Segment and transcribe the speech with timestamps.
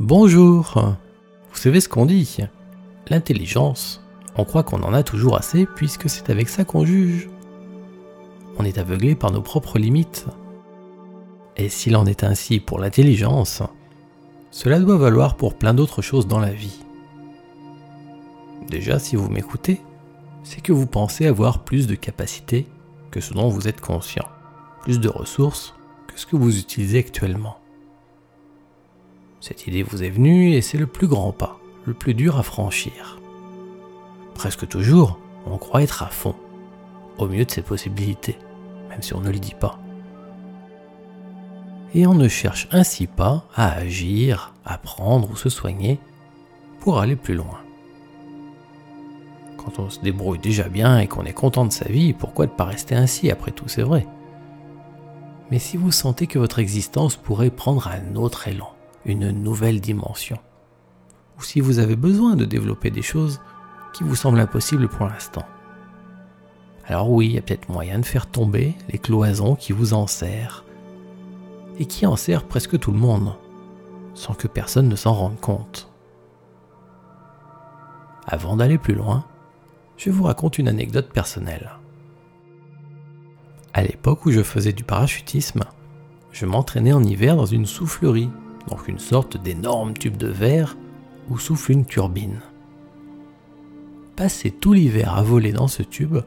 [0.00, 0.72] Bonjour
[1.52, 2.38] Vous savez ce qu'on dit
[3.08, 4.02] L'intelligence,
[4.36, 7.28] on croit qu'on en a toujours assez puisque c'est avec ça qu'on juge.
[8.58, 10.26] On est aveuglé par nos propres limites.
[11.56, 13.62] Et s'il en est ainsi pour l'intelligence,
[14.50, 16.80] cela doit valoir pour plein d'autres choses dans la vie.
[18.68, 19.80] Déjà, si vous m'écoutez,
[20.42, 22.66] c'est que vous pensez avoir plus de capacités
[23.12, 24.26] que ce dont vous êtes conscient,
[24.82, 25.72] plus de ressources
[26.08, 27.58] que ce que vous utilisez actuellement.
[29.46, 32.42] Cette idée vous est venue et c'est le plus grand pas, le plus dur à
[32.42, 33.20] franchir.
[34.32, 36.34] Presque toujours, on croit être à fond,
[37.18, 38.38] au mieux de ses possibilités,
[38.88, 39.78] même si on ne le dit pas.
[41.94, 46.00] Et on ne cherche ainsi pas à agir, à prendre ou se soigner
[46.80, 47.60] pour aller plus loin.
[49.58, 52.50] Quand on se débrouille déjà bien et qu'on est content de sa vie, pourquoi ne
[52.50, 53.30] pas rester ainsi?
[53.30, 54.06] Après tout, c'est vrai.
[55.50, 58.73] Mais si vous sentez que votre existence pourrait prendre un autre élan,
[59.04, 60.38] une nouvelle dimension.
[61.38, 63.40] Ou si vous avez besoin de développer des choses
[63.92, 65.44] qui vous semblent impossibles pour l'instant.
[66.86, 70.64] Alors oui, il y a peut-être moyen de faire tomber les cloisons qui vous enserrent,
[71.78, 73.34] et qui enserrent presque tout le monde,
[74.14, 75.90] sans que personne ne s'en rende compte.
[78.26, 79.24] Avant d'aller plus loin,
[79.96, 81.70] je vous raconte une anecdote personnelle.
[83.72, 85.64] À l'époque où je faisais du parachutisme,
[86.32, 88.30] je m'entraînais en hiver dans une soufflerie
[88.68, 90.76] donc une sorte d'énorme tube de verre
[91.30, 92.40] où souffle une turbine.
[94.16, 96.18] Passer tout l'hiver à voler dans ce tube,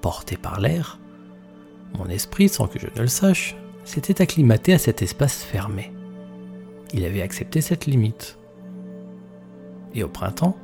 [0.00, 1.00] porté par l'air,
[1.98, 5.92] mon esprit, sans que je ne le sache, s'était acclimaté à cet espace fermé.
[6.92, 8.38] Il avait accepté cette limite.
[9.94, 10.56] Et au printemps,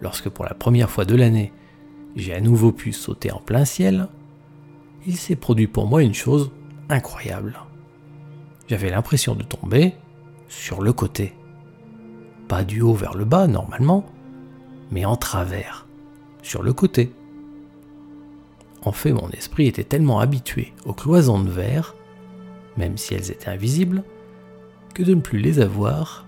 [0.00, 1.52] lorsque pour la première fois de l'année,
[2.16, 4.08] j'ai à nouveau pu sauter en plein ciel,
[5.06, 6.50] il s'est produit pour moi une chose
[6.88, 7.58] incroyable.
[8.68, 9.94] J'avais l'impression de tomber,
[10.54, 11.34] sur le côté.
[12.48, 14.06] Pas du haut vers le bas normalement,
[14.90, 15.86] mais en travers,
[16.42, 17.12] sur le côté.
[18.82, 21.94] En fait, mon esprit était tellement habitué aux cloisons de verre,
[22.76, 24.04] même si elles étaient invisibles,
[24.94, 26.26] que de ne plus les avoir,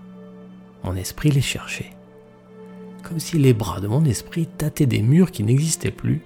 [0.83, 1.91] mon esprit les cherchait.
[3.03, 6.21] Comme si les bras de mon esprit tâtaient des murs qui n'existaient plus,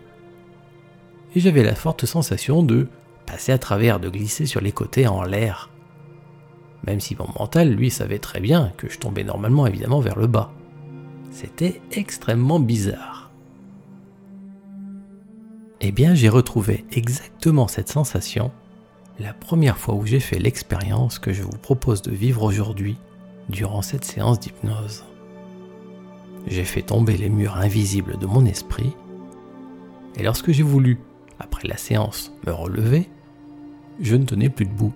[1.35, 2.87] et j'avais la forte sensation de
[3.25, 5.70] passer à travers, de glisser sur les côtés en l'air,
[6.85, 10.27] même si mon mental, lui, savait très bien que je tombais normalement évidemment vers le
[10.27, 10.51] bas.
[11.31, 13.31] C'était extrêmement bizarre.
[15.81, 18.51] Eh bien, j'ai retrouvé exactement cette sensation
[19.19, 22.97] la première fois où j'ai fait l'expérience que je vous propose de vivre aujourd'hui
[23.49, 25.03] durant cette séance d'hypnose.
[26.47, 28.93] J'ai fait tomber les murs invisibles de mon esprit,
[30.15, 30.99] et lorsque j'ai voulu,
[31.39, 33.09] après la séance, me relever,
[33.99, 34.93] je ne tenais plus debout.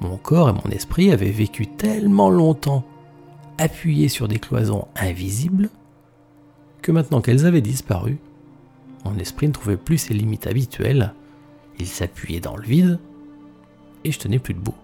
[0.00, 2.84] Mon corps et mon esprit avaient vécu tellement longtemps
[3.58, 5.70] appuyés sur des cloisons invisibles
[6.82, 8.18] que maintenant qu'elles avaient disparu,
[9.04, 11.14] mon esprit ne trouvait plus ses limites habituelles,
[11.80, 13.00] il s'appuyait dans le vide
[14.04, 14.76] et je tenais plus debout.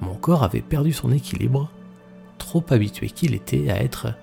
[0.00, 1.70] Mon corps avait perdu son équilibre,
[2.38, 4.14] trop habitué qu'il était à être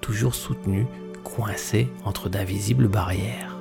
[0.00, 0.86] toujours soutenu,
[1.22, 3.57] coincé entre d'invisibles barrières.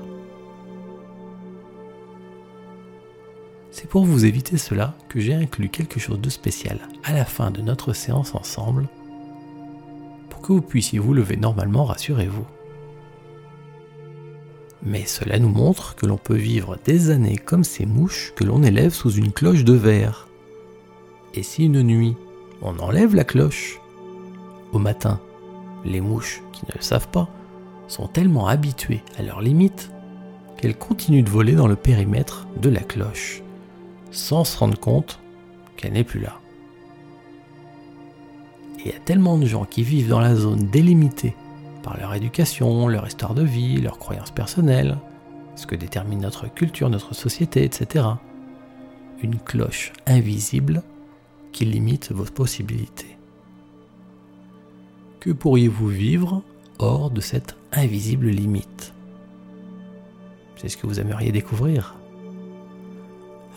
[3.79, 7.51] C'est pour vous éviter cela que j'ai inclus quelque chose de spécial à la fin
[7.51, 8.87] de notre séance ensemble
[10.31, 12.47] pour que vous puissiez vous lever normalement, rassurez-vous.
[14.81, 18.63] Mais cela nous montre que l'on peut vivre des années comme ces mouches que l'on
[18.63, 20.27] élève sous une cloche de verre.
[21.35, 22.15] Et si une nuit,
[22.63, 23.79] on enlève la cloche,
[24.73, 25.21] au matin,
[25.85, 27.29] les mouches qui ne le savent pas
[27.87, 29.91] sont tellement habituées à leurs limites
[30.57, 33.43] qu'elles continuent de voler dans le périmètre de la cloche
[34.17, 35.19] sans se rendre compte
[35.75, 36.39] qu'elle n'est plus là.
[38.79, 41.35] Il y a tellement de gens qui vivent dans la zone délimitée
[41.83, 44.97] par leur éducation, leur histoire de vie, leurs croyances personnelles,
[45.55, 48.05] ce que détermine notre culture, notre société, etc.
[49.21, 50.83] Une cloche invisible
[51.51, 53.17] qui limite vos possibilités.
[55.19, 56.43] Que pourriez-vous vivre
[56.79, 58.93] hors de cette invisible limite?
[60.55, 61.95] C'est ce que vous aimeriez découvrir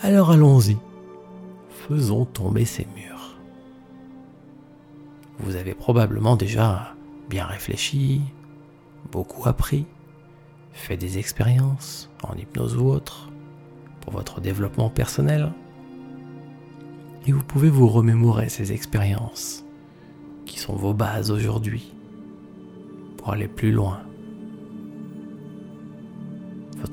[0.03, 0.77] alors allons-y.
[1.89, 3.37] Faisons tomber ces murs.
[5.39, 6.95] Vous avez probablement déjà
[7.29, 8.23] bien réfléchi,
[9.13, 9.87] beaucoup appris,
[10.73, 13.31] fait des expériences en hypnose ou autre
[14.01, 15.53] pour votre développement personnel.
[17.27, 19.65] Et vous pouvez vous remémorer ces expériences
[20.47, 21.93] qui sont vos bases aujourd'hui
[23.19, 24.01] pour aller plus loin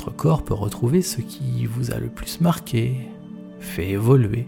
[0.07, 3.09] votre corps peut retrouver ce qui vous a le plus marqué,
[3.59, 4.48] fait évoluer.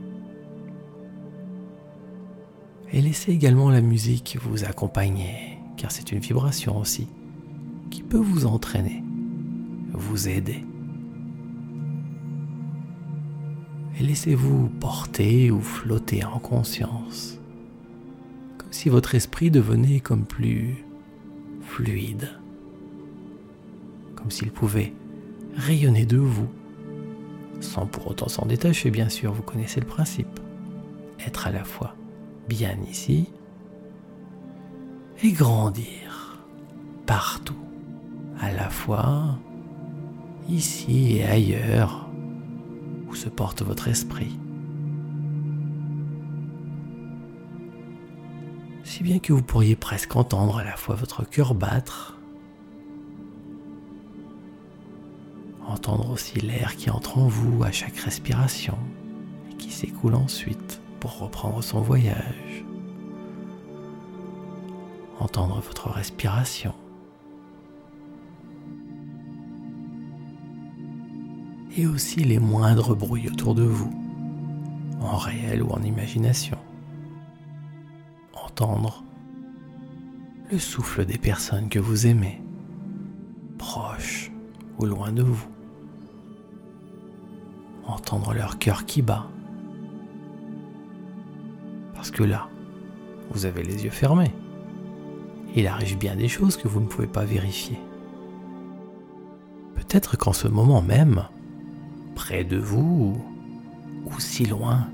[2.94, 7.10] Et laissez également la musique vous accompagner, car c'est une vibration aussi,
[7.90, 9.04] qui peut vous entraîner,
[9.92, 10.64] vous aider.
[14.00, 17.38] Et laissez-vous porter ou flotter en conscience,
[18.58, 20.86] comme si votre esprit devenait comme plus
[21.64, 22.30] fluide,
[24.16, 24.94] comme s'il pouvait
[25.60, 26.50] rayonner de vous,
[27.60, 30.40] sans pour autant s'en détacher, bien sûr, vous connaissez le principe.
[31.26, 31.96] Être à la fois
[32.48, 33.30] bien ici
[35.22, 36.40] et grandir
[37.06, 37.60] partout,
[38.40, 39.38] à la fois
[40.48, 42.10] ici et ailleurs
[43.10, 44.40] où se porte votre esprit.
[48.84, 52.19] Si bien que vous pourriez presque entendre à la fois votre cœur battre,
[55.90, 58.78] entendre aussi l'air qui entre en vous à chaque respiration
[59.50, 62.64] et qui s'écoule ensuite pour reprendre son voyage.
[65.20, 66.76] Entendre votre respiration.
[71.76, 73.92] Et aussi les moindres bruits autour de vous,
[75.02, 76.58] en réel ou en imagination.
[78.34, 79.04] Entendre
[80.52, 82.40] le souffle des personnes que vous aimez,
[83.58, 84.32] proches
[84.78, 85.48] ou loin de vous.
[88.00, 89.28] Entendre leur cœur qui bat
[92.00, 92.48] parce que là,
[93.30, 94.32] vous avez les yeux fermés.
[95.54, 97.78] Il arrive bien des choses que vous ne pouvez pas vérifier.
[99.76, 101.26] Peut-être qu'en ce moment même,
[102.16, 103.22] près de vous
[104.06, 104.88] ou si loin,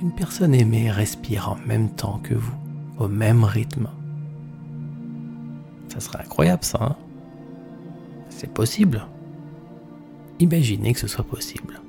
[0.00, 2.56] une personne aimée respire en même temps que vous,
[2.98, 3.90] au même rythme.
[5.88, 6.96] Ça serait incroyable ça, hein?
[8.30, 9.06] C'est possible.
[10.38, 11.82] Imaginez que ce soit possible.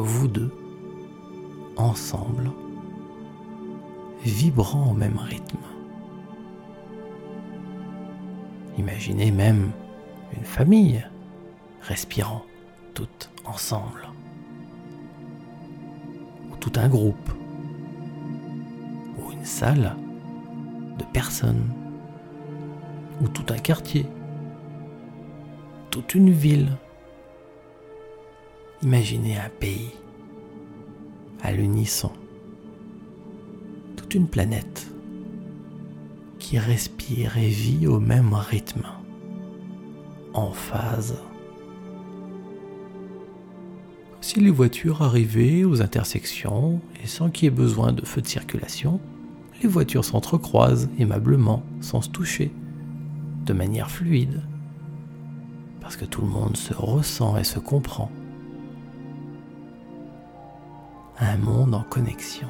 [0.00, 0.52] Vous deux,
[1.76, 2.52] ensemble,
[4.22, 5.58] vibrant au même rythme.
[8.78, 9.72] Imaginez même
[10.36, 11.04] une famille
[11.82, 12.44] respirant
[12.94, 14.08] toutes ensemble.
[16.52, 17.32] Ou tout un groupe.
[19.18, 19.96] Ou une salle
[20.96, 21.72] de personnes.
[23.20, 24.06] Ou tout un quartier.
[25.90, 26.68] Toute une ville.
[28.82, 29.90] Imaginez un pays
[31.42, 32.12] à l'unisson
[34.14, 34.90] une planète
[36.38, 38.86] qui respire et vit au même rythme,
[40.32, 41.18] en phase.
[44.20, 48.26] Si les voitures arrivaient aux intersections et sans qu'il y ait besoin de feu de
[48.26, 49.00] circulation,
[49.62, 52.52] les voitures s'entrecroisent aimablement, sans se toucher,
[53.46, 54.42] de manière fluide,
[55.80, 58.10] parce que tout le monde se ressent et se comprend.
[61.20, 62.48] Un monde en connexion.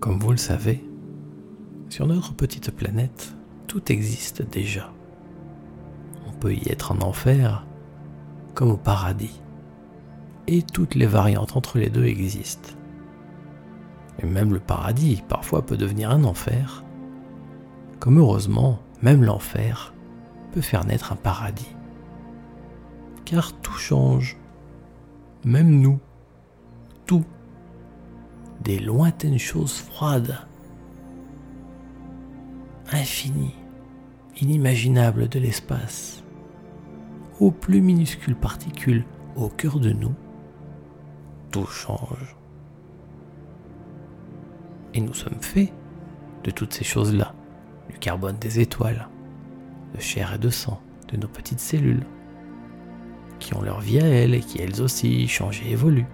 [0.00, 0.84] Comme vous le savez,
[1.88, 3.36] sur notre petite planète,
[3.68, 4.92] tout existe déjà.
[6.26, 7.64] On peut y être en enfer
[8.54, 9.40] comme au paradis.
[10.48, 12.70] Et toutes les variantes entre les deux existent.
[14.18, 16.82] Et même le paradis parfois peut devenir un enfer.
[18.00, 19.94] Comme heureusement, même l'enfer
[20.52, 21.74] peut faire naître un paradis.
[23.24, 24.36] Car tout change.
[25.44, 25.98] Même nous.
[27.06, 27.24] Tout
[28.66, 30.40] des lointaines choses froides,
[32.90, 33.54] infinies,
[34.40, 36.24] inimaginables de l'espace,
[37.38, 39.04] aux plus minuscules particules
[39.36, 40.14] au cœur de nous,
[41.52, 42.36] tout change.
[44.94, 45.72] Et nous sommes faits
[46.42, 47.35] de toutes ces choses-là,
[47.90, 49.08] du carbone des étoiles,
[49.94, 52.06] de chair et de sang, de nos petites cellules,
[53.38, 56.06] qui ont leur vie à elles et qui elles aussi changent et évoluent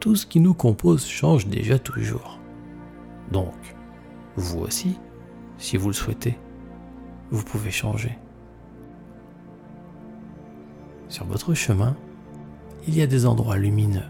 [0.00, 2.38] tout ce qui nous compose change déjà toujours.
[3.32, 3.54] Donc,
[4.36, 4.98] vous aussi,
[5.58, 6.38] si vous le souhaitez,
[7.30, 8.16] vous pouvez changer.
[11.08, 11.96] Sur votre chemin,
[12.86, 14.06] il y a des endroits lumineux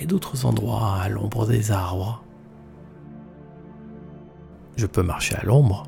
[0.00, 2.21] et d'autres endroits à l'ombre des arbres.
[4.76, 5.86] Je peux marcher à l'ombre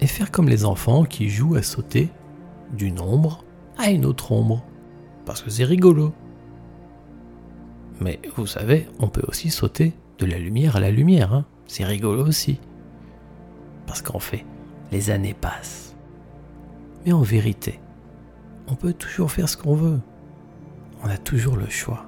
[0.00, 2.10] et faire comme les enfants qui jouent à sauter
[2.72, 3.44] d'une ombre
[3.78, 4.64] à une autre ombre,
[5.26, 6.12] parce que c'est rigolo.
[8.00, 11.32] Mais vous savez, on peut aussi sauter de la lumière à la lumière.
[11.32, 11.44] Hein.
[11.66, 12.60] C'est rigolo aussi.
[13.86, 14.44] Parce qu'en fait,
[14.92, 15.96] les années passent.
[17.04, 17.80] Mais en vérité,
[18.68, 20.00] on peut toujours faire ce qu'on veut.
[21.02, 22.06] On a toujours le choix.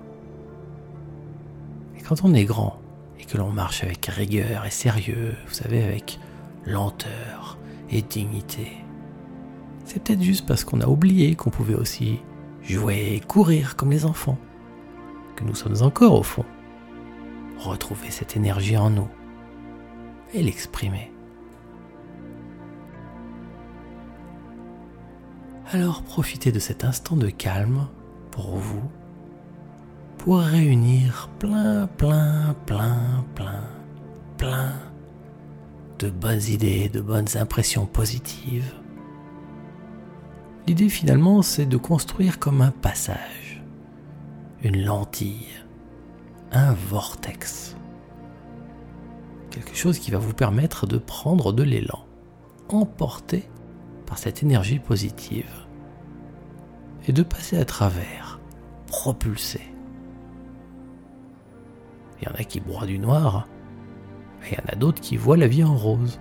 [1.98, 2.78] Et quand on est grand
[3.20, 6.18] et que l'on marche avec rigueur et sérieux, vous savez, avec
[6.64, 7.58] lenteur
[7.90, 8.72] et dignité.
[9.84, 12.20] C'est peut-être juste parce qu'on a oublié qu'on pouvait aussi
[12.62, 14.38] jouer et courir comme les enfants,
[15.36, 16.44] que nous sommes encore au fond.
[17.58, 19.08] Retrouver cette énergie en nous
[20.34, 21.12] et l'exprimer.
[25.72, 27.88] Alors profitez de cet instant de calme
[28.30, 28.82] pour vous,
[30.26, 33.62] pour réunir plein, plein, plein, plein,
[34.36, 34.72] plein
[36.00, 38.74] de bonnes idées, de bonnes impressions positives.
[40.66, 43.62] L'idée finalement, c'est de construire comme un passage,
[44.64, 45.46] une lentille,
[46.50, 47.76] un vortex.
[49.50, 52.04] Quelque chose qui va vous permettre de prendre de l'élan,
[52.68, 53.48] emporté
[54.06, 55.68] par cette énergie positive,
[57.06, 58.40] et de passer à travers,
[58.88, 59.60] propulsé.
[62.20, 63.46] Il y en a qui broient du noir,
[64.42, 66.20] et il y en a d'autres qui voient la vie en rose.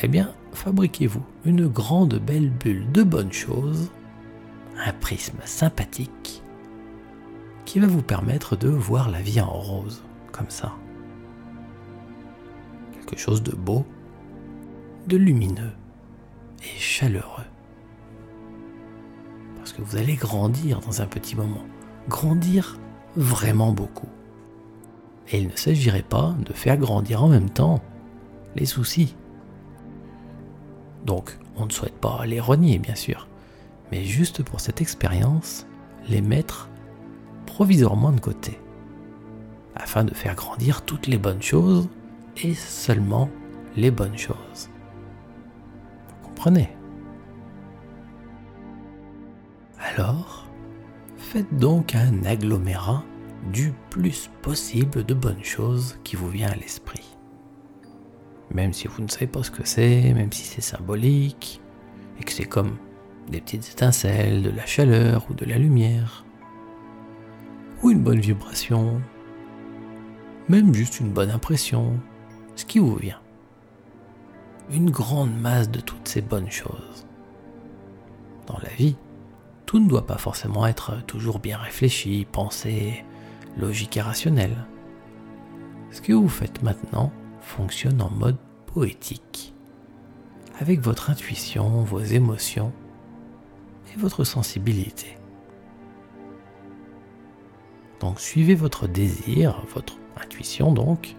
[0.00, 3.90] Eh bien, fabriquez-vous une grande belle bulle de bonnes choses,
[4.78, 6.42] un prisme sympathique,
[7.64, 10.72] qui va vous permettre de voir la vie en rose, comme ça.
[12.92, 13.84] Quelque chose de beau,
[15.06, 15.72] de lumineux
[16.62, 17.44] et chaleureux.
[19.56, 21.64] Parce que vous allez grandir dans un petit moment,
[22.08, 22.78] grandir
[23.16, 24.08] vraiment beaucoup.
[25.30, 27.82] Et il ne s'agirait pas de faire grandir en même temps
[28.54, 29.16] les soucis.
[31.04, 33.28] Donc, on ne souhaite pas les renier, bien sûr,
[33.90, 35.66] mais juste pour cette expérience,
[36.08, 36.68] les mettre
[37.46, 38.58] provisoirement de côté,
[39.74, 41.88] afin de faire grandir toutes les bonnes choses
[42.42, 43.28] et seulement
[43.76, 44.70] les bonnes choses.
[46.08, 46.70] Vous comprenez?
[49.96, 50.46] Alors,
[51.16, 53.04] faites donc un agglomérat
[53.52, 57.16] du plus possible de bonnes choses qui vous vient à l'esprit.
[58.50, 61.60] Même si vous ne savez pas ce que c'est, même si c'est symbolique,
[62.20, 62.76] et que c'est comme
[63.28, 66.24] des petites étincelles, de la chaleur ou de la lumière,
[67.82, 69.00] ou une bonne vibration,
[70.48, 71.98] même juste une bonne impression,
[72.54, 73.20] ce qui vous vient.
[74.70, 77.06] Une grande masse de toutes ces bonnes choses.
[78.46, 78.96] Dans la vie,
[79.66, 83.04] tout ne doit pas forcément être toujours bien réfléchi, pensé,
[83.56, 84.66] logique et rationnel.
[85.90, 89.54] Ce que vous faites maintenant fonctionne en mode poétique,
[90.58, 92.72] avec votre intuition, vos émotions
[93.92, 95.16] et votre sensibilité.
[98.00, 101.14] Donc suivez votre désir, votre intuition donc,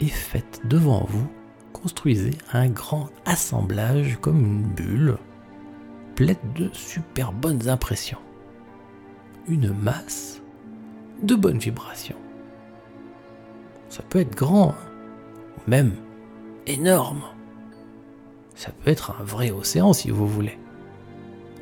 [0.00, 1.30] et faites devant vous,
[1.72, 5.18] construisez un grand assemblage comme une bulle,
[6.14, 8.18] pleine de super bonnes impressions
[9.48, 10.40] une masse
[11.22, 12.16] de bonnes vibrations.
[13.88, 14.90] Ça peut être grand, hein,
[15.66, 15.92] même
[16.66, 17.22] énorme.
[18.54, 20.58] Ça peut être un vrai océan si vous voulez.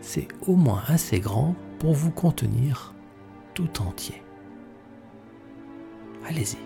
[0.01, 2.95] C'est au moins assez grand pour vous contenir
[3.55, 4.23] tout entier.
[6.29, 6.59] Allez-y.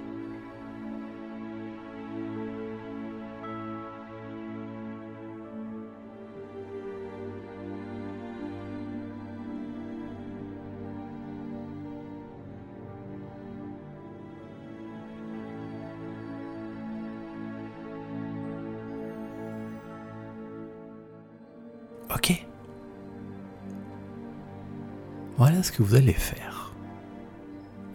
[25.44, 26.70] Voilà ce que vous allez faire.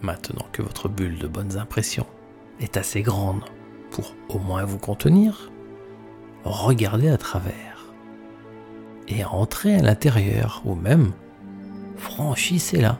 [0.01, 2.06] Maintenant que votre bulle de bonnes impressions
[2.60, 3.42] est assez grande
[3.89, 5.50] pour au moins vous contenir,
[6.44, 7.86] regardez à travers
[9.08, 11.13] et entrez à l'intérieur ou même
[11.96, 13.00] franchissez-la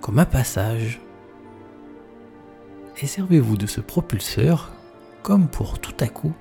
[0.00, 1.00] comme un passage
[3.00, 4.72] et servez-vous de ce propulseur
[5.22, 6.34] comme pour tout à coup,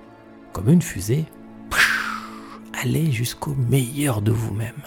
[0.53, 1.25] comme une fusée,
[2.81, 4.81] aller jusqu'au meilleur de vous-même.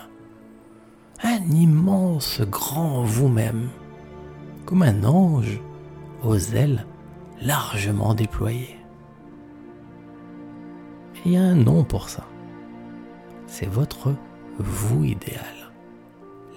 [1.46, 3.68] Immense grand vous-même,
[4.66, 5.60] comme un ange
[6.24, 6.84] aux ailes
[7.40, 8.76] largement déployées.
[11.24, 12.24] il y a un nom pour ça.
[13.46, 14.14] C'est votre
[14.58, 15.72] vous idéal,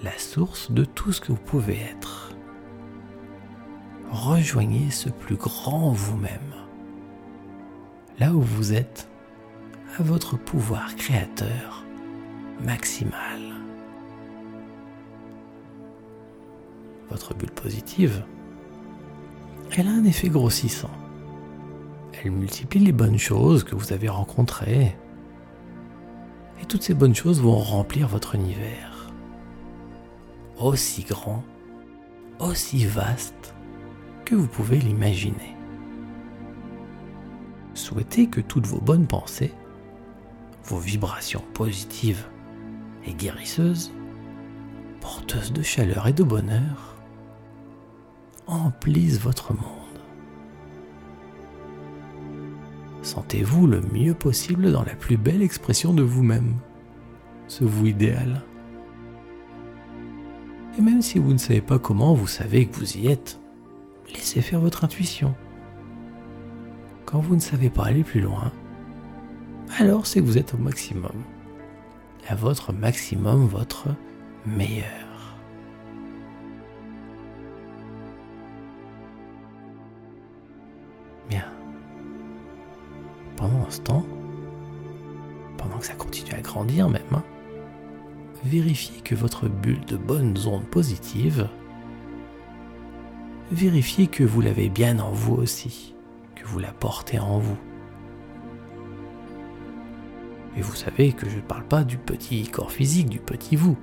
[0.02, 2.30] la source de tout ce que vous pouvez être.
[4.10, 6.54] Rejoignez ce plus grand vous-même,
[8.18, 9.08] là où vous êtes
[9.98, 11.84] à votre pouvoir créateur
[12.64, 13.51] maximal.
[17.12, 18.24] Votre bulle positive,
[19.76, 20.90] elle a un effet grossissant.
[22.14, 24.96] Elle multiplie les bonnes choses que vous avez rencontrées.
[26.62, 29.10] Et toutes ces bonnes choses vont remplir votre univers.
[30.58, 31.44] Aussi grand,
[32.38, 33.54] aussi vaste
[34.24, 35.54] que vous pouvez l'imaginer.
[37.74, 39.52] souhaitez que toutes vos bonnes pensées,
[40.64, 42.24] vos vibrations positives
[43.04, 43.92] et guérisseuses,
[45.02, 46.91] porteuses de chaleur et de bonheur,
[48.46, 49.62] emplissent votre monde.
[53.02, 56.54] Sentez-vous le mieux possible dans la plus belle expression de vous-même,
[57.48, 58.42] ce vous idéal.
[60.78, 63.40] Et même si vous ne savez pas comment, vous savez que vous y êtes.
[64.14, 65.34] Laissez faire votre intuition.
[67.04, 68.52] Quand vous ne savez pas aller plus loin,
[69.78, 71.12] alors c'est que vous êtes au maximum.
[72.28, 73.88] À votre maximum, votre
[74.46, 75.11] meilleur.
[86.62, 87.24] Grandir même, hein,
[88.44, 91.48] vérifiez que votre bulle de bonnes ondes positives,
[93.50, 95.96] vérifiez que vous l'avez bien en vous aussi,
[96.36, 97.56] que vous la portez en vous.
[100.56, 103.76] Et vous savez que je ne parle pas du petit corps physique, du petit vous.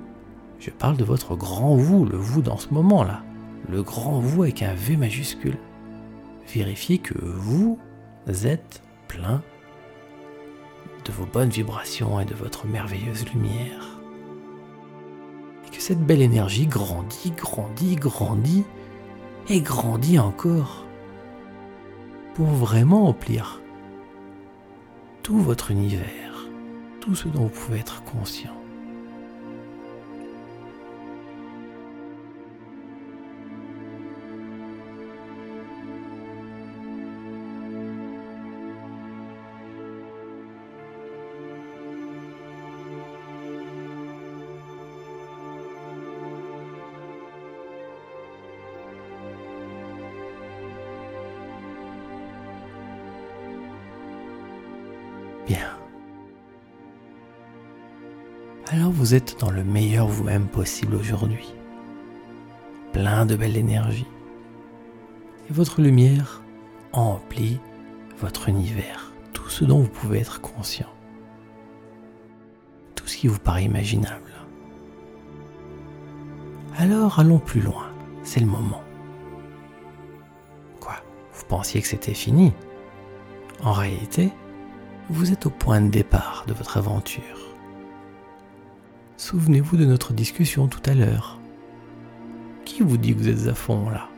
[0.60, 3.24] Je parle de votre grand vous, le vous dans ce moment-là.
[3.68, 5.58] Le grand vous avec un V majuscule.
[6.54, 7.78] Vérifiez que vous
[8.28, 9.42] êtes plein
[11.10, 14.00] de vos bonnes vibrations et de votre merveilleuse lumière
[15.90, 18.64] cette belle énergie grandit, grandit, grandit
[19.48, 20.86] et grandit encore
[22.36, 23.62] pour vraiment remplir
[25.24, 26.48] tout votre univers,
[27.00, 28.59] tout ce dont vous pouvez être conscient.
[59.10, 61.52] Vous êtes dans le meilleur vous-même possible aujourd'hui.
[62.94, 64.06] Plein de belle énergie.
[65.50, 66.44] Et votre lumière
[66.94, 67.60] emplit
[68.20, 70.94] votre univers, tout ce dont vous pouvez être conscient.
[72.94, 74.32] Tout ce qui vous paraît imaginable.
[76.78, 77.88] Alors allons plus loin,
[78.22, 78.84] c'est le moment.
[80.80, 80.98] Quoi?
[81.34, 82.54] Vous pensiez que c'était fini?
[83.64, 84.30] En réalité,
[85.10, 87.39] vous êtes au point de départ de votre aventure.
[89.30, 91.40] Souvenez-vous de notre discussion tout à l'heure.
[92.66, 94.10] Qui vous dit que vous êtes à fond là?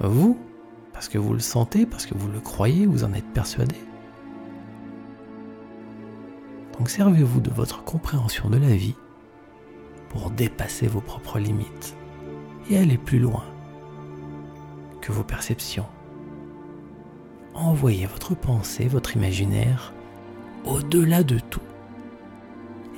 [0.00, 0.36] Vous?
[0.92, 3.76] Parce que vous le sentez, parce que vous le croyez, vous en êtes persuadé.
[6.76, 8.96] Donc servez-vous de votre compréhension de la vie
[10.08, 11.94] pour dépasser vos propres limites
[12.70, 13.44] et aller plus loin
[15.00, 15.86] que vos perceptions.
[17.54, 19.92] Envoyez votre pensée, votre imaginaire
[20.64, 21.60] au-delà de tout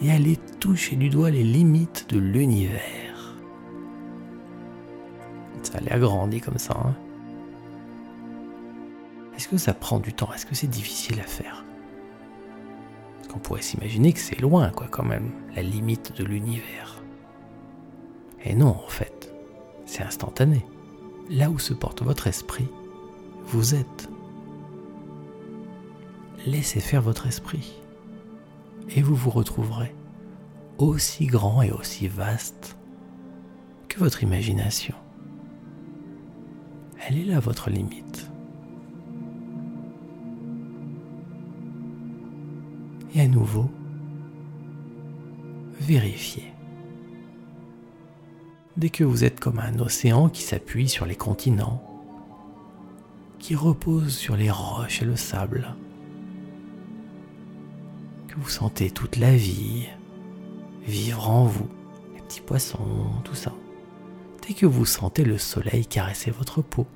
[0.03, 3.37] et allez toucher du doigt les limites de l'univers.
[5.63, 6.77] Ça a l'air grandi comme ça.
[6.77, 6.95] Hein
[9.37, 10.33] Est-ce que ça prend du temps?
[10.35, 11.65] Est-ce que c'est difficile à faire?
[13.35, 17.03] On pourrait s'imaginer que c'est loin, quoi, quand même, la limite de l'univers.
[18.45, 19.33] Et non, en fait,
[19.87, 20.67] c'est instantané.
[21.31, 22.67] Là où se porte votre esprit,
[23.47, 24.09] vous êtes
[26.45, 27.82] laissez faire votre esprit
[28.95, 29.95] et vous vous retrouverez
[30.79, 32.77] aussi grand et aussi vaste
[33.89, 34.95] que votre imagination.
[37.07, 38.31] Elle est là votre limite.
[43.15, 43.71] Et à nouveau,
[45.81, 46.53] vérifiez.
[48.77, 51.83] Dès que vous êtes comme un océan qui s'appuie sur les continents,
[53.39, 55.75] qui repose sur les roches et le sable,
[58.37, 59.87] vous sentez toute la vie
[60.87, 61.69] vivre en vous,
[62.15, 63.53] les petits poissons, tout ça.
[64.47, 66.87] Dès que vous sentez le soleil caresser votre peau,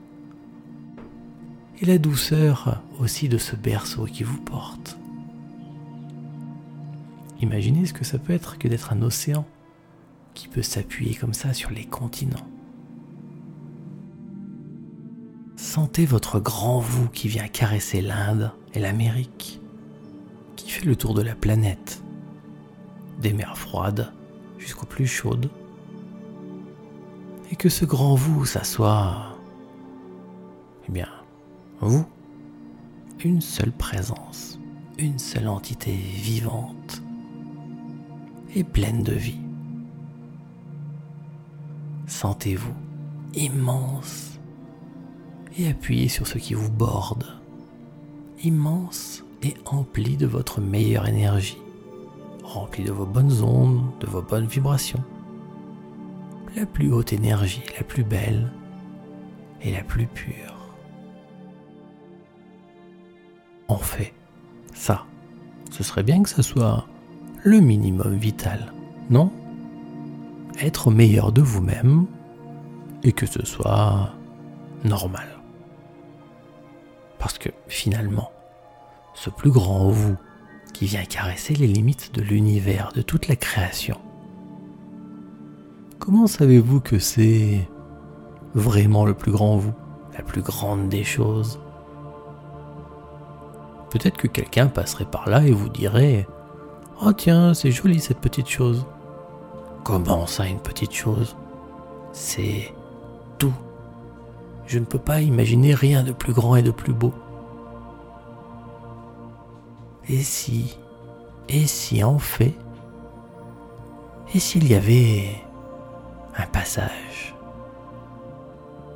[1.81, 4.99] et la douceur aussi de ce berceau qui vous porte.
[7.40, 9.44] Imaginez ce que ça peut être que d'être un océan
[10.35, 12.46] qui peut s'appuyer comme ça sur les continents.
[15.57, 19.61] Sentez votre grand vous qui vient caresser l'Inde et l'Amérique,
[20.87, 22.01] le tour de la planète,
[23.20, 24.12] des mers froides
[24.57, 25.51] jusqu'aux plus chaudes,
[27.51, 29.37] et que ce grand vous, s'assoit,
[30.88, 31.09] eh bien,
[31.81, 32.07] vous,
[33.25, 34.61] une seule présence,
[34.96, 37.03] une seule entité vivante
[38.55, 39.40] et pleine de vie.
[42.07, 42.75] Sentez-vous
[43.35, 44.38] immense
[45.59, 47.27] et appuyez sur ce qui vous borde.
[48.44, 51.59] Immense et empli de votre meilleure énergie,
[52.42, 55.03] rempli de vos bonnes ondes, de vos bonnes vibrations.
[56.57, 58.51] La plus haute énergie, la plus belle
[59.62, 60.57] et la plus pure.
[63.68, 64.14] En fait,
[64.72, 65.05] ça,
[65.70, 66.87] ce serait bien que ce soit
[67.42, 68.72] le minimum vital,
[69.11, 69.31] non?
[70.61, 72.07] Être meilleur de vous-même
[73.03, 74.11] et que ce soit
[74.85, 75.27] normal.
[77.18, 78.31] Parce que finalement,
[79.17, 80.17] ce plus grand vous
[80.75, 83.99] qui vient caresser les limites de l'univers, de toute la création,
[85.99, 87.67] comment savez-vous que c'est
[88.55, 89.73] vraiment le plus grand vous,
[90.17, 91.59] la plus grande des choses?
[93.91, 96.29] Peut-être que quelqu'un passerait par là et vous dirait
[97.01, 98.85] Oh tiens, c'est joli cette petite chose.
[99.83, 101.37] Comment ça, une petite chose?
[102.13, 102.75] C'est
[103.39, 103.55] tout.
[104.67, 107.15] Je ne peux pas imaginer rien de plus grand et de plus beau.
[110.09, 110.79] Et si,
[111.49, 112.55] et si en fait,
[114.35, 115.42] et s'il y avait
[116.37, 117.35] un passage,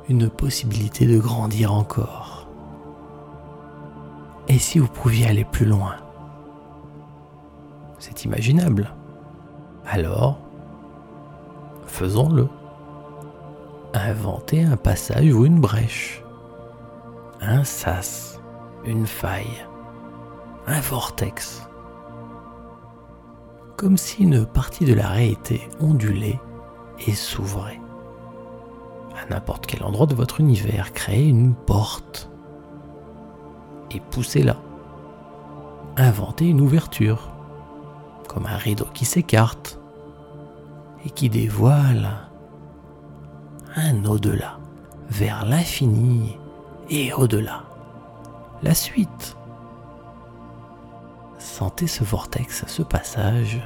[0.07, 2.47] une possibilité de grandir encore?
[4.47, 5.95] Et si vous pouviez aller plus loin?
[7.99, 8.93] C'est imaginable.
[9.85, 10.39] Alors,
[11.85, 12.47] faisons-le.
[13.93, 16.23] Inventer un passage ou une brèche,
[17.41, 18.39] un sas,
[18.85, 19.65] une faille,
[20.67, 21.67] un vortex,
[23.77, 26.39] comme si une partie de la réalité ondulait
[27.07, 27.79] et s'ouvrait.
[29.15, 32.29] À n'importe quel endroit de votre univers, créez une porte
[33.91, 34.57] et poussez-la.
[35.97, 37.31] Inventez une ouverture,
[38.27, 39.79] comme un rideau qui s'écarte
[41.05, 42.09] et qui dévoile
[43.75, 44.59] un au-delà,
[45.09, 46.37] vers l'infini
[46.89, 47.63] et au-delà.
[48.63, 49.37] La suite.
[51.61, 53.61] Sentez ce vortex, ce passage,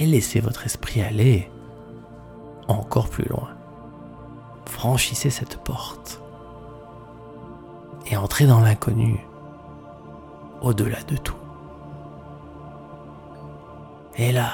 [0.00, 1.48] et laissez votre esprit aller
[2.66, 3.50] encore plus loin.
[4.66, 6.20] Franchissez cette porte
[8.10, 9.24] et entrez dans l'inconnu,
[10.60, 11.38] au-delà de tout.
[14.16, 14.50] Et là,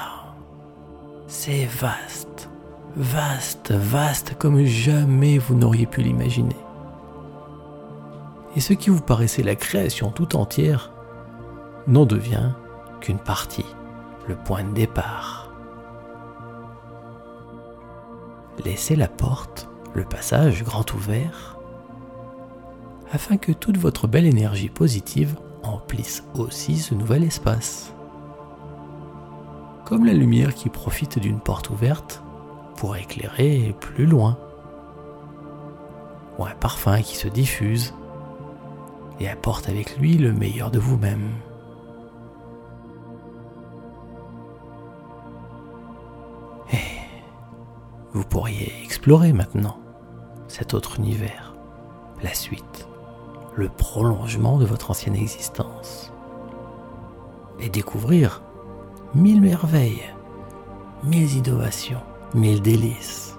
[1.25, 2.47] c'est vaste
[2.95, 6.55] vaste, vaste comme jamais vous n'auriez pu l'imaginer.
[8.55, 10.91] Et ce qui vous paraissait la création tout entière
[11.87, 12.51] n'en devient
[13.01, 13.65] qu'une partie,
[14.27, 15.51] le point de départ.
[18.65, 21.57] Laissez la porte, le passage grand ouvert,
[23.11, 27.93] afin que toute votre belle énergie positive emplisse aussi ce nouvel espace.
[29.85, 32.21] Comme la lumière qui profite d'une porte ouverte
[32.75, 34.37] pour éclairer plus loin.
[36.37, 37.93] Ou un parfum qui se diffuse
[39.19, 41.31] et apporte avec lui le meilleur de vous-même.
[48.23, 49.79] Pourriez explorer maintenant
[50.47, 51.55] cet autre univers,
[52.21, 52.87] la suite,
[53.55, 56.11] le prolongement de votre ancienne existence,
[57.59, 58.41] et découvrir
[59.15, 60.13] mille merveilles,
[61.03, 62.01] mille innovations
[62.33, 63.37] mille délices.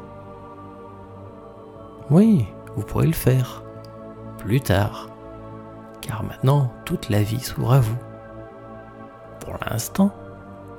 [2.11, 3.63] Oui, vous pourrez le faire.
[4.39, 5.09] Plus tard.
[6.01, 7.99] Car maintenant, toute la vie s'ouvre à vous.
[9.41, 10.15] Pour l'instant,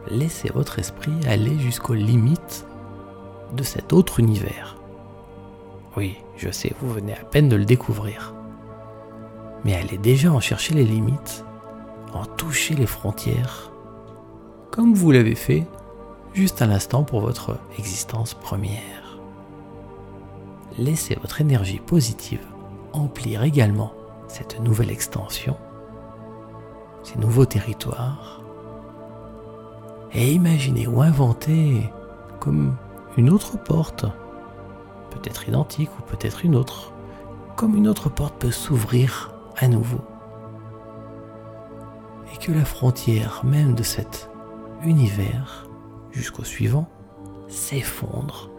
[0.07, 2.65] laissez votre esprit aller jusqu'aux limites
[3.53, 4.77] de cet autre univers.
[5.97, 8.33] Oui, je sais, vous venez à peine de le découvrir.
[9.65, 11.43] Mais allez déjà en chercher les limites,
[12.13, 13.71] en toucher les frontières,
[14.71, 15.65] comme vous l'avez fait
[16.33, 19.19] juste un instant pour votre existence première.
[20.77, 22.45] Laissez votre énergie positive
[22.93, 23.93] emplir également
[24.27, 25.57] cette nouvelle extension,
[27.03, 28.41] ces nouveaux territoires,
[30.13, 31.89] et imaginez ou inventez
[32.39, 32.75] comme
[33.17, 34.06] une autre porte,
[35.12, 36.93] peut-être identique ou peut-être une autre,
[37.56, 40.02] comme une autre porte peut s'ouvrir à nouveau.
[42.34, 44.30] Et que la frontière même de cet
[44.84, 45.67] univers
[46.12, 46.88] jusqu'au suivant,
[47.48, 48.50] s'effondre.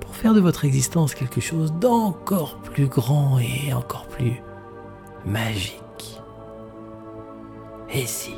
[0.00, 4.40] Pour faire de votre existence quelque chose d'encore plus grand et encore plus
[5.24, 6.20] magique.
[7.90, 8.34] Et si?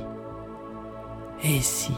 [1.43, 1.93] Et si?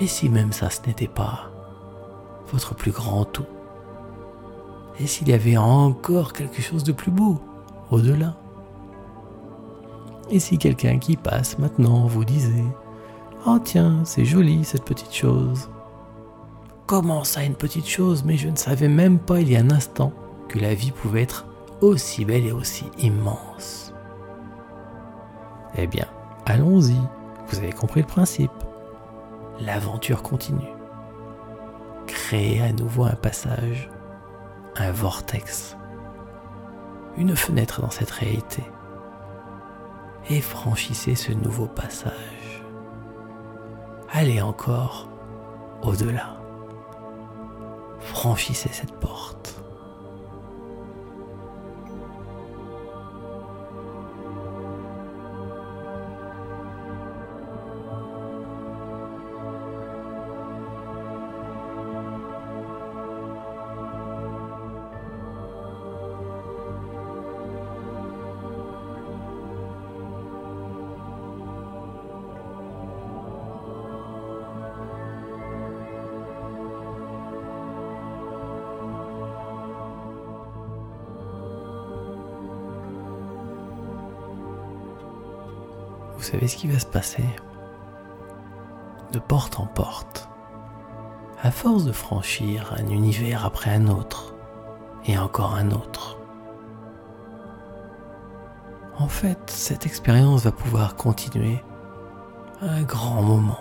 [0.00, 1.50] Et si même ça ce n'était pas
[2.52, 3.46] votre plus grand tout?
[4.98, 7.38] Et s'il y avait encore quelque chose de plus beau
[7.90, 8.36] au-delà?
[10.30, 12.64] Et si quelqu'un qui passe maintenant vous disait
[13.46, 15.70] Oh tiens, c'est joli cette petite chose.
[16.86, 18.24] Comment ça une petite chose?
[18.24, 20.12] Mais je ne savais même pas il y a un instant
[20.48, 21.46] que la vie pouvait être
[21.80, 23.94] aussi belle et aussi immense.
[25.76, 26.06] Eh bien,
[26.46, 26.96] allons-y,
[27.48, 28.50] vous avez compris le principe.
[29.60, 30.72] L'aventure continue.
[32.06, 33.90] Créez à nouveau un passage,
[34.76, 35.76] un vortex,
[37.16, 38.62] une fenêtre dans cette réalité
[40.30, 42.62] et franchissez ce nouveau passage.
[44.12, 45.08] Allez encore
[45.82, 46.36] au-delà.
[48.00, 49.62] Franchissez cette porte.
[86.30, 87.24] Savez ce qui va se passer
[89.12, 90.28] De porte en porte,
[91.42, 94.34] à force de franchir un univers après un autre,
[95.06, 96.18] et encore un autre.
[98.96, 101.64] En fait, cette expérience va pouvoir continuer
[102.60, 103.60] un grand moment.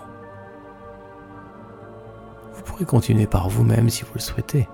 [2.53, 4.67] Vous pourrez continuer par vous-même si vous le souhaitez.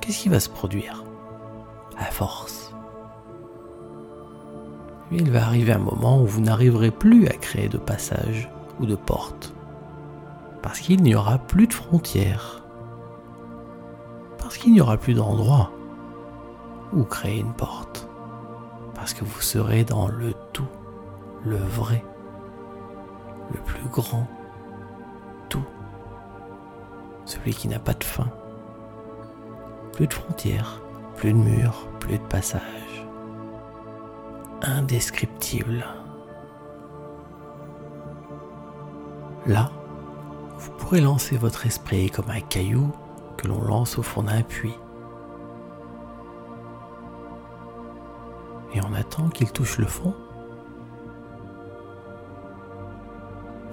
[0.00, 1.04] Qu'est-ce qui va se produire?
[1.96, 2.74] À force
[5.10, 8.94] il va arriver un moment où vous n'arriverez plus à créer de passage ou de
[8.94, 9.54] porte.
[10.62, 12.62] Parce qu'il n'y aura plus de frontières.
[14.38, 15.72] Parce qu'il n'y aura plus d'endroit
[16.92, 18.08] où créer une porte.
[18.94, 20.68] Parce que vous serez dans le tout,
[21.44, 22.04] le vrai,
[23.52, 24.26] le plus grand,
[25.48, 25.64] tout.
[27.24, 28.28] Celui qui n'a pas de fin.
[29.92, 30.82] Plus de frontières,
[31.16, 32.77] plus de murs, plus de passages
[34.62, 35.84] indescriptible.
[39.46, 39.70] Là,
[40.58, 42.92] vous pourrez lancer votre esprit comme un caillou
[43.36, 44.76] que l'on lance au fond d'un puits.
[48.74, 50.14] Et on attend qu'il touche le fond.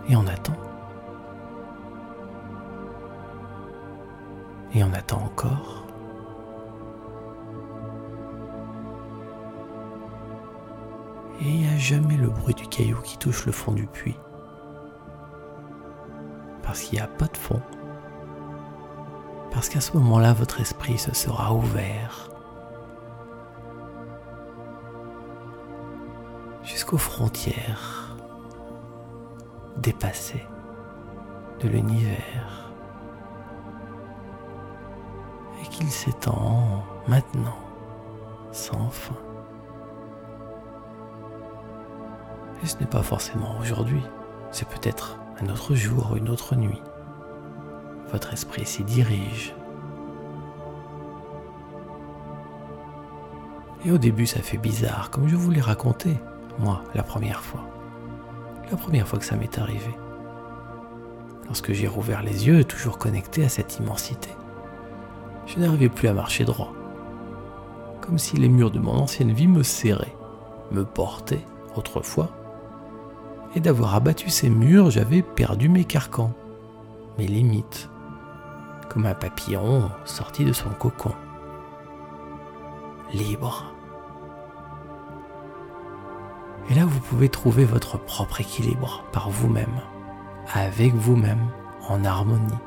[0.07, 0.55] Et on attend.
[4.73, 5.84] Et on attend encore.
[11.85, 14.17] Jamais le bruit du caillou qui touche le fond du puits.
[16.63, 17.61] Parce qu'il n'y a pas de fond.
[19.51, 22.31] Parce qu'à ce moment-là, votre esprit se sera ouvert
[26.63, 28.17] jusqu'aux frontières
[29.77, 30.47] dépassées
[31.59, 32.71] de l'univers
[35.61, 37.59] et qu'il s'étend maintenant
[38.51, 39.34] sans fin.
[42.65, 44.01] Ce n'est pas forcément aujourd'hui,
[44.49, 46.81] c'est peut-être un autre jour ou une autre nuit.
[48.11, 49.53] Votre esprit s'y dirige.
[53.85, 56.17] Et au début, ça fait bizarre, comme je vous l'ai raconté,
[56.57, 57.61] moi, la première fois.
[58.71, 59.95] La première fois que ça m'est arrivé.
[61.45, 64.31] Lorsque j'ai rouvert les yeux, toujours connecté à cette immensité,
[65.45, 66.73] je n'arrivais plus à marcher droit.
[68.01, 70.15] Comme si les murs de mon ancienne vie me serraient,
[70.71, 72.31] me portaient, autrefois,
[73.55, 76.33] et d'avoir abattu ces murs, j'avais perdu mes carcans,
[77.17, 77.89] mes limites,
[78.89, 81.13] comme un papillon sorti de son cocon.
[83.13, 83.73] Libre.
[86.69, 89.81] Et là, vous pouvez trouver votre propre équilibre par vous-même,
[90.53, 91.47] avec vous-même,
[91.87, 92.59] en harmonie.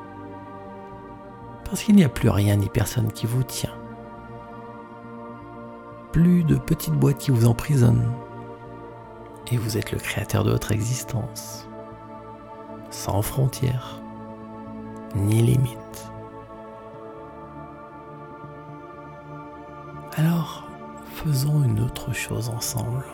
[1.65, 3.73] Parce qu'il n'y a plus rien ni personne qui vous tient.
[6.11, 8.09] Plus de petites boîtes qui vous emprisonnent,
[9.51, 11.67] et vous êtes le créateur de votre existence,
[12.89, 14.01] sans frontières
[15.15, 16.11] ni limites.
[20.15, 20.67] Alors,
[21.05, 23.05] faisons une autre chose ensemble.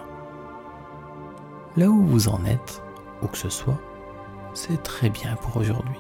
[1.78, 2.82] Là où vous en êtes,
[3.22, 3.80] où que ce soit,
[4.54, 6.00] c'est très bien pour aujourd'hui.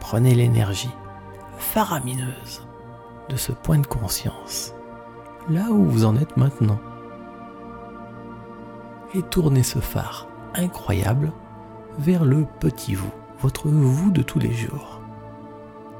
[0.00, 0.94] Prenez l'énergie
[1.58, 2.66] faramineuse
[3.28, 4.74] de ce point de conscience,
[5.48, 6.78] là où vous en êtes maintenant
[9.14, 11.32] et tournez ce phare incroyable
[11.98, 15.00] vers le petit vous, votre vous de tous les jours.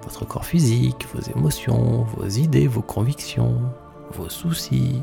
[0.02, 3.60] Votre corps physique, vos émotions, vos idées, vos convictions,
[4.12, 5.02] vos soucis.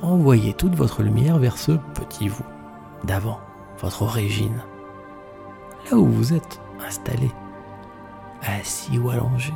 [0.00, 2.46] Envoyez toute votre lumière vers ce petit vous,
[3.04, 3.40] d'avant,
[3.80, 4.62] votre origine.
[5.90, 7.30] Là où vous êtes installé,
[8.42, 9.52] assis ou allongé.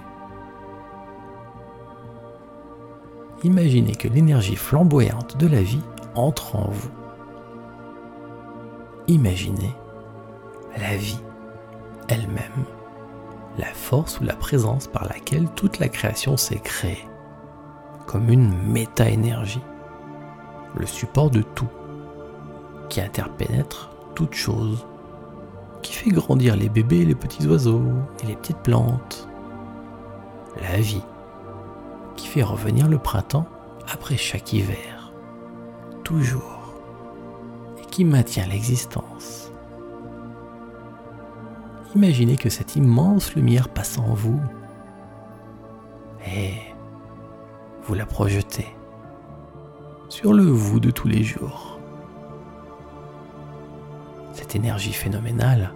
[3.45, 5.83] imaginez que l'énergie flamboyante de la vie
[6.15, 6.91] entre en vous.
[9.09, 9.75] Imaginez
[10.79, 11.21] la vie
[12.09, 12.65] elle-même,
[13.59, 17.07] la force ou la présence par laquelle toute la création s'est créée,
[18.07, 19.63] comme une méta-énergie,
[20.75, 21.69] le support de tout,
[22.89, 24.87] qui interpénètre toute chose,
[25.83, 27.83] qui fait grandir les bébés les petits oiseaux
[28.23, 29.29] et les petites plantes,
[30.61, 31.03] la vie,
[32.17, 33.47] qui fait revenir le printemps
[33.91, 35.02] après chaque hiver,
[36.03, 36.75] toujours,
[37.79, 39.51] et qui maintient l'existence.
[41.95, 44.41] Imaginez que cette immense lumière passe en vous
[46.27, 46.55] et
[47.83, 48.67] vous la projetez
[50.09, 51.79] sur le vous de tous les jours.
[54.33, 55.73] Cette énergie phénoménale,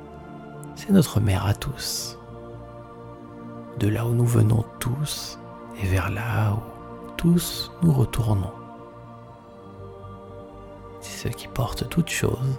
[0.74, 2.18] c'est notre mère à tous.
[3.78, 5.38] De là où nous venons tous
[5.82, 8.52] et vers là où tous nous retournons.
[11.30, 12.58] Qui porte toute chose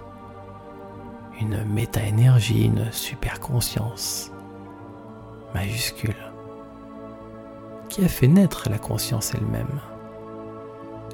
[1.40, 4.32] une méta-énergie, une super-conscience
[5.54, 6.16] majuscule
[7.88, 9.80] qui a fait naître la conscience elle-même,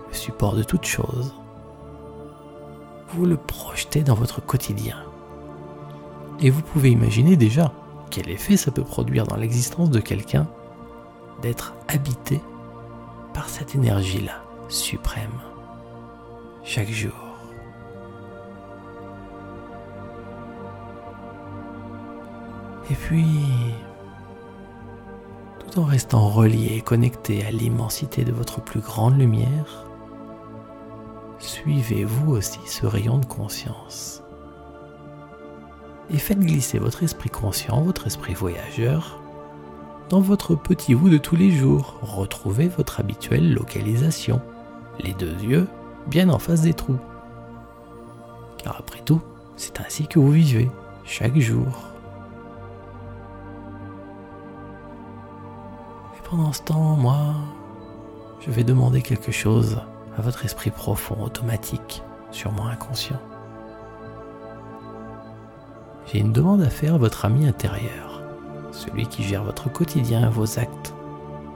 [0.08, 1.34] le support de toute chose.
[3.10, 4.96] Vous le projetez dans votre quotidien.
[6.40, 7.72] Et vous pouvez imaginer déjà
[8.10, 10.48] quel effet ça peut produire dans l'existence de quelqu'un
[11.42, 12.40] d'être habité
[13.32, 15.40] par cette énergie-là suprême
[16.64, 17.23] chaque jour.
[22.90, 23.24] Et puis,
[25.58, 29.86] tout en restant relié et connecté à l'immensité de votre plus grande lumière,
[31.38, 34.22] suivez vous aussi ce rayon de conscience.
[36.10, 39.18] Et faites glisser votre esprit conscient, votre esprit voyageur,
[40.10, 41.98] dans votre petit vous de tous les jours.
[42.02, 44.42] Retrouvez votre habituelle localisation,
[45.00, 45.66] les deux yeux
[46.06, 46.98] bien en face des trous.
[48.58, 49.22] Car après tout,
[49.56, 50.70] c'est ainsi que vous vivez,
[51.04, 51.93] chaque jour.
[56.36, 57.34] Pendant moi,
[58.40, 59.80] je vais demander quelque chose
[60.18, 63.20] à votre esprit profond, automatique, sûrement inconscient.
[66.06, 68.22] J'ai une demande à faire à votre ami intérieur,
[68.72, 70.94] celui qui gère votre quotidien, vos actes,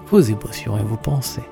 [0.07, 1.49] vos émotions et vos pensées.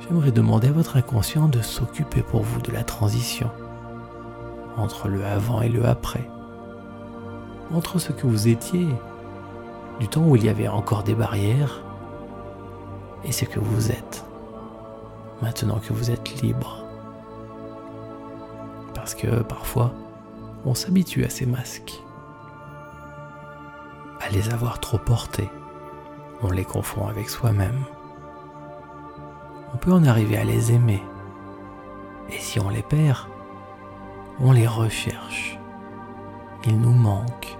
[0.00, 3.50] J'aimerais demander à votre inconscient de s'occuper pour vous de la transition
[4.76, 6.30] entre le avant et le après,
[7.74, 8.86] entre ce que vous étiez
[9.98, 11.82] du temps où il y avait encore des barrières
[13.24, 14.24] et ce que vous êtes
[15.42, 16.84] maintenant que vous êtes libre.
[18.94, 19.92] Parce que parfois,
[20.64, 22.02] on s'habitue à ces masques,
[24.20, 25.48] à les avoir trop portés,
[26.42, 27.84] on les confond avec soi-même.
[29.74, 31.02] On peut en arriver à les aimer,
[32.30, 33.26] et si on les perd,
[34.40, 35.58] on les recherche.
[36.64, 37.57] Ils nous manquent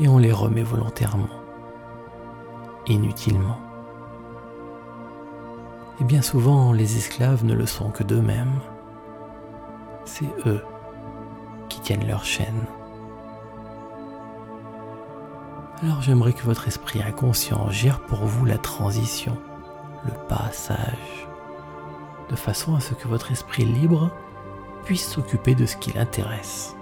[0.00, 1.28] et on les remet volontairement,
[2.86, 3.58] inutilement.
[6.00, 8.60] Et bien souvent, les esclaves ne le sont que d'eux-mêmes.
[10.04, 10.62] C'est eux
[11.68, 12.66] qui tiennent leur chaîne.
[15.82, 19.36] Alors j'aimerais que votre esprit inconscient gère pour vous la transition,
[20.04, 21.28] le passage,
[22.30, 24.10] de façon à ce que votre esprit libre
[24.84, 26.74] puisse s'occuper de ce qui l'intéresse.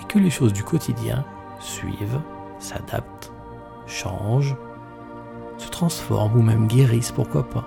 [0.00, 1.24] Et que les choses du quotidien
[1.58, 2.20] suivent,
[2.58, 3.32] s'adaptent,
[3.86, 4.56] changent,
[5.58, 7.66] se transforment ou même guérissent, pourquoi pas.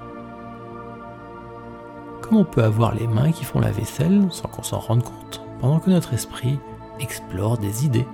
[2.22, 5.42] Comme on peut avoir les mains qui font la vaisselle sans qu'on s'en rende compte,
[5.60, 6.60] pendant que notre esprit
[7.00, 8.08] explore des idées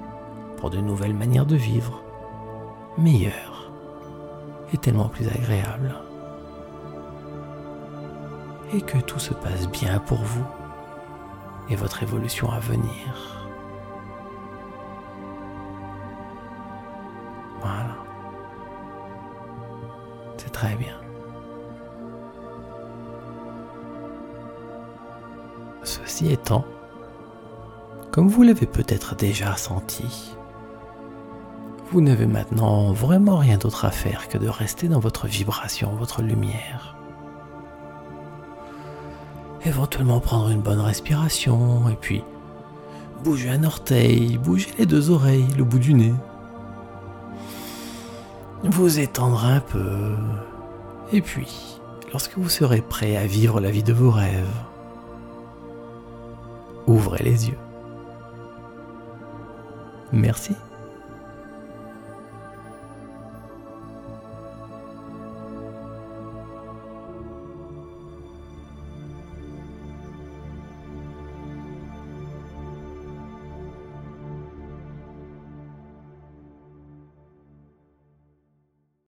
[0.58, 2.02] pour de nouvelles manières de vivre,
[2.98, 3.72] meilleures
[4.74, 5.96] et tellement plus agréables.
[8.74, 10.46] Et que tout se passe bien pour vous
[11.70, 13.45] et votre évolution à venir.
[20.56, 20.95] Très bien.
[25.84, 26.64] Ceci étant,
[28.12, 30.38] comme vous l'avez peut-être déjà senti,
[31.91, 36.22] vous n'avez maintenant vraiment rien d'autre à faire que de rester dans votre vibration, votre
[36.22, 36.95] lumière.
[39.66, 42.24] Éventuellement prendre une bonne respiration et puis
[43.26, 46.14] bouger un orteil, bouger les deux oreilles, le bout du nez
[48.70, 50.16] vous étendre un peu.
[51.11, 51.80] Et puis,
[52.11, 54.45] lorsque vous serez prêt à vivre la vie de vos rêves,
[56.88, 57.57] ouvrez les yeux.
[60.11, 60.55] Merci.